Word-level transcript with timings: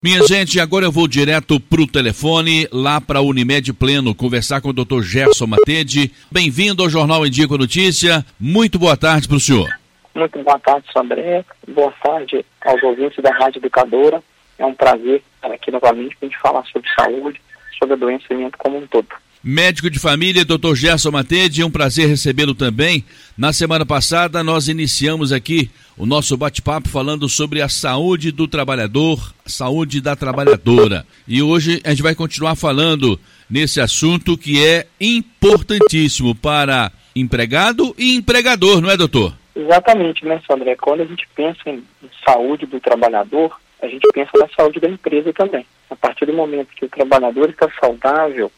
Minha 0.00 0.22
gente, 0.28 0.60
agora 0.60 0.84
eu 0.84 0.92
vou 0.92 1.08
direto 1.08 1.58
pro 1.58 1.84
telefone, 1.84 2.68
lá 2.70 3.00
para 3.00 3.20
Unimed 3.20 3.72
Pleno, 3.72 4.14
conversar 4.14 4.60
com 4.60 4.68
o 4.68 4.72
Dr. 4.72 5.02
Gerson 5.02 5.48
Matede. 5.48 6.12
Bem-vindo 6.30 6.84
ao 6.84 6.88
Jornal 6.88 7.26
Indico 7.26 7.58
Notícia. 7.58 8.24
Muito 8.38 8.78
boa 8.78 8.96
tarde 8.96 9.26
para 9.26 9.36
o 9.36 9.40
senhor. 9.40 9.68
Muito 10.14 10.38
boa 10.44 10.56
tarde, 10.60 10.86
Sandré. 10.92 11.44
Boa 11.66 11.92
tarde 12.00 12.46
aos 12.64 12.80
ouvintes 12.80 13.20
da 13.20 13.32
Rádio 13.32 13.58
Educadora. 13.58 14.22
É 14.56 14.64
um 14.64 14.72
prazer 14.72 15.20
estar 15.34 15.50
aqui 15.50 15.72
novamente 15.72 16.16
para 16.16 16.28
a 16.28 16.30
gente 16.30 16.40
falar 16.40 16.64
sobre 16.66 16.88
saúde, 16.94 17.40
sobre 17.76 17.94
a 17.94 17.98
doença 17.98 18.26
como 18.56 18.78
um 18.78 18.86
todo. 18.86 19.08
Médico 19.42 19.88
de 19.88 20.00
família, 20.00 20.44
Dr. 20.44 20.74
Gerson 20.74 21.12
Matede, 21.12 21.62
é 21.62 21.66
um 21.66 21.70
prazer 21.70 22.08
recebê-lo 22.08 22.54
também. 22.54 23.04
Na 23.36 23.52
semana 23.52 23.86
passada, 23.86 24.42
nós 24.42 24.66
iniciamos 24.66 25.30
aqui 25.30 25.70
o 25.96 26.04
nosso 26.04 26.36
bate-papo 26.36 26.88
falando 26.88 27.28
sobre 27.28 27.62
a 27.62 27.68
saúde 27.68 28.32
do 28.32 28.48
trabalhador, 28.48 29.32
saúde 29.46 30.00
da 30.00 30.16
trabalhadora. 30.16 31.06
E 31.26 31.40
hoje 31.40 31.80
a 31.84 31.90
gente 31.90 32.02
vai 32.02 32.16
continuar 32.16 32.56
falando 32.56 33.18
nesse 33.48 33.80
assunto 33.80 34.36
que 34.36 34.64
é 34.64 34.86
importantíssimo 35.00 36.34
para 36.34 36.90
empregado 37.14 37.94
e 37.96 38.16
empregador, 38.16 38.80
não 38.80 38.90
é, 38.90 38.96
doutor? 38.96 39.34
Exatamente, 39.54 40.24
né, 40.24 40.40
Sandré? 40.46 40.74
Quando 40.76 41.02
a 41.02 41.06
gente 41.06 41.26
pensa 41.34 41.70
em 41.70 41.82
saúde 42.24 42.66
do 42.66 42.80
trabalhador, 42.80 43.56
a 43.80 43.86
gente 43.86 44.06
pensa 44.12 44.30
na 44.34 44.48
saúde 44.48 44.80
da 44.80 44.88
empresa 44.88 45.32
também. 45.32 45.64
A 45.90 45.96
partir 45.96 46.26
do 46.26 46.32
momento 46.32 46.74
que 46.74 46.84
o 46.84 46.88
trabalhador 46.88 47.48
está 47.50 47.68
saudável, 47.80 48.50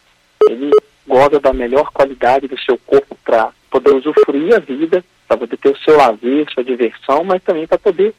ele 0.48 0.70
goza 1.06 1.40
da 1.40 1.52
melhor 1.52 1.90
qualidade 1.90 2.48
do 2.48 2.58
seu 2.60 2.78
corpo 2.86 3.16
para 3.24 3.50
poder 3.70 3.94
usufruir 3.94 4.54
a 4.54 4.58
vida, 4.58 5.04
para 5.26 5.36
poder 5.36 5.56
ter 5.56 5.70
o 5.70 5.78
seu 5.78 5.96
lazer, 5.96 6.46
sua 6.52 6.64
diversão, 6.64 7.24
mas 7.24 7.42
também 7.42 7.66
para 7.66 7.78
poder 7.78 8.14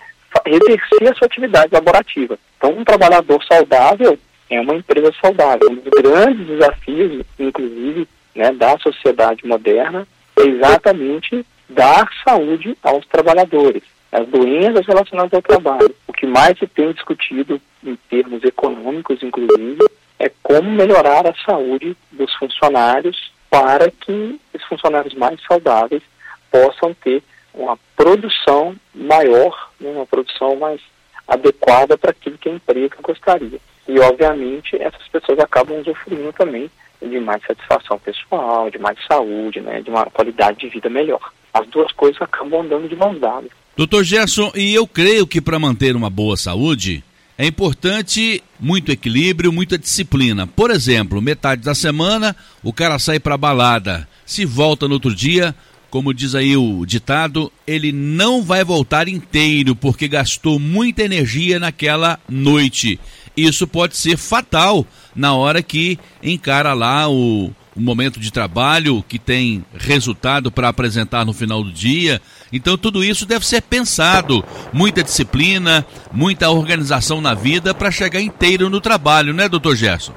exercer 0.46 1.12
a 1.12 1.16
sua 1.16 1.26
atividade 1.26 1.74
laborativa. 1.74 2.38
Então, 2.58 2.72
um 2.72 2.84
trabalhador 2.84 3.44
saudável 3.44 4.18
é 4.50 4.60
uma 4.60 4.76
empresa 4.76 5.14
saudável. 5.22 5.70
Um 5.70 5.76
dos 5.76 5.92
grandes 6.02 6.46
desafios, 6.46 7.26
inclusive, 7.40 8.08
né, 8.36 8.52
da 8.52 8.78
sociedade 8.80 9.46
moderna 9.46 10.08
é 10.38 10.44
exatamente 10.44 11.46
dar 11.70 12.10
saúde 12.28 12.78
aos 12.84 13.06
trabalhadores. 13.08 13.84
As 14.12 14.28
doenças 14.28 14.86
relacionadas 14.86 15.34
ao 15.34 15.42
trabalho. 15.42 15.96
O 16.06 16.12
que 16.12 16.28
mais 16.28 16.58
se 16.60 16.68
tem 16.68 16.92
discutido 16.92 17.62
em 17.84 17.96
termos 18.10 18.44
econômicos, 18.44 19.24
inclusive, 19.24 19.80
é 20.22 20.32
como 20.44 20.70
melhorar 20.70 21.26
a 21.26 21.34
saúde 21.44 21.98
dos 22.12 22.32
funcionários 22.36 23.32
para 23.50 23.90
que 23.90 24.40
os 24.54 24.64
funcionários 24.66 25.14
mais 25.16 25.42
saudáveis 25.48 26.04
possam 26.52 26.94
ter 26.94 27.24
uma 27.54 27.78
produção 27.96 28.76
maior, 28.94 29.72
né, 29.80 29.90
uma 29.90 30.06
produção 30.06 30.56
mais 30.56 30.80
adequada 31.28 31.98
para 31.98 32.12
aquilo 32.12 32.38
que 32.38 32.50
a 32.50 32.54
empresa 32.54 32.96
gostaria. 33.02 33.60
E, 33.88 34.00
obviamente, 34.00 34.76
essas 34.82 35.08
pessoas 35.08 35.40
acabam 35.40 35.80
usufruindo 35.80 36.32
também 36.34 36.70
de 37.02 37.20
mais 37.20 37.42
satisfação 37.44 37.98
pessoal, 37.98 38.70
de 38.70 38.78
mais 38.78 38.98
saúde, 39.08 39.60
né, 39.60 39.82
de 39.82 39.90
uma 39.90 40.06
qualidade 40.06 40.60
de 40.60 40.70
vida 40.70 40.90
melhor. 40.90 41.32
As 41.54 41.68
duas 41.68 41.92
coisas 41.94 42.22
acabam 42.22 42.62
andando 42.62 42.88
de 42.88 42.96
mãos 42.96 43.20
dadas. 43.20 43.50
Doutor 43.76 44.04
Gerson, 44.04 44.52
e 44.56 44.74
eu 44.76 44.86
creio 44.86 45.26
que 45.26 45.42
para 45.42 45.58
manter 45.58 45.96
uma 45.96 46.10
boa 46.10 46.38
saúde, 46.38 47.04
é 47.42 47.48
importante 47.48 48.44
muito 48.60 48.92
equilíbrio, 48.92 49.52
muita 49.52 49.76
disciplina. 49.76 50.46
Por 50.46 50.70
exemplo, 50.70 51.20
metade 51.20 51.64
da 51.64 51.74
semana 51.74 52.36
o 52.62 52.72
cara 52.72 53.00
sai 53.00 53.20
para 53.20 53.36
balada, 53.36 54.08
se 54.28 54.46
volta 54.46 54.88
no 54.88 54.94
outro 54.94 55.16
dia, 55.16 55.56
como 55.90 56.14
diz 56.14 56.36
aí 56.36 56.56
o 56.56 56.86
ditado, 56.86 57.52
ele 57.66 57.92
não 57.92 58.44
vai 58.44 58.64
voltar 58.64 59.08
inteiro 59.08 59.76
porque 59.76 60.08
gastou 60.08 60.60
muita 60.60 61.02
energia 61.02 61.60
naquela 61.60 62.20
noite. 62.30 63.00
Isso 63.36 63.66
pode 63.66 63.98
ser 63.98 64.18
fatal 64.18 64.86
na 65.16 65.34
hora 65.34 65.64
que 65.64 65.98
encara 66.22 66.76
lá 66.76 67.10
o, 67.10 67.52
um 67.76 67.82
momento 67.82 68.20
de 68.20 68.32
trabalho 68.32 69.04
que 69.08 69.18
tem 69.18 69.66
resultado 69.76 70.52
para 70.52 70.70
apresentar 70.70 71.26
no 71.26 71.34
final 71.34 71.64
do 71.64 71.72
dia. 71.72 72.22
Então 72.52 72.78
tudo 72.78 73.04
isso 73.04 73.26
deve 73.26 73.46
ser 73.46 73.62
pensado, 73.62 74.44
muita 74.74 75.04
disciplina, 75.04 75.86
muita 76.12 76.50
organização 76.50 77.22
na 77.22 77.34
vida 77.34 77.74
para 77.74 77.92
chegar 77.92 78.20
inteiro 78.20 78.70
no 78.70 78.82
trabalho, 78.82 79.34
né, 79.34 79.48
doutor 79.48 79.76
Gerson? 79.76 80.14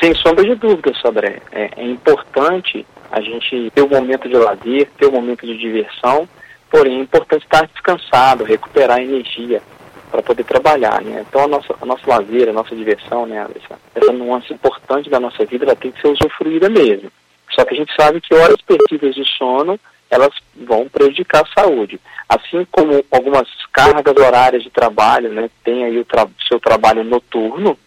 Sem 0.00 0.14
sombra 0.14 0.44
de 0.44 0.54
dúvida, 0.54 0.92
Sodré. 1.00 1.40
É, 1.50 1.70
é 1.76 1.84
importante 1.84 2.86
a 3.10 3.20
gente 3.20 3.70
ter 3.74 3.82
um 3.82 3.88
momento 3.88 4.28
de 4.28 4.36
lazer, 4.36 4.88
ter 4.98 5.06
um 5.06 5.12
momento 5.12 5.46
de 5.46 5.56
diversão, 5.56 6.28
porém 6.70 6.98
é 6.98 7.02
importante 7.02 7.44
estar 7.44 7.66
descansado, 7.66 8.44
recuperar 8.44 9.00
energia 9.00 9.62
para 10.10 10.22
poder 10.22 10.44
trabalhar, 10.44 11.02
né? 11.02 11.24
Então 11.28 11.44
a 11.44 11.48
nossa, 11.48 11.74
a 11.80 11.86
nossa 11.86 12.02
lazer, 12.06 12.48
a 12.48 12.52
nossa 12.52 12.74
diversão, 12.74 13.26
né, 13.26 13.46
essa, 13.56 13.78
essa 13.94 14.12
nuance 14.12 14.52
importante 14.52 15.10
da 15.10 15.20
nossa 15.20 15.44
vida, 15.44 15.64
ela 15.64 15.76
tem 15.76 15.90
que 15.90 16.00
ser 16.00 16.08
usufruída 16.08 16.68
mesmo. 16.68 17.10
Só 17.54 17.64
que 17.64 17.74
a 17.74 17.76
gente 17.76 17.92
sabe 17.98 18.20
que 18.20 18.34
horas 18.34 18.60
perdidas 18.62 19.14
de 19.14 19.24
sono, 19.36 19.78
elas 20.10 20.30
vão 20.54 20.88
prejudicar 20.88 21.42
a 21.42 21.60
saúde. 21.60 22.00
Assim 22.28 22.66
como 22.70 23.04
algumas 23.10 23.48
cargas 23.72 24.16
horárias 24.16 24.62
de 24.62 24.70
trabalho, 24.70 25.30
né, 25.30 25.48
tem 25.64 25.84
aí 25.84 25.98
o 25.98 26.04
tra 26.04 26.26
seu 26.46 26.60
trabalho 26.60 27.04
noturno, 27.04 27.78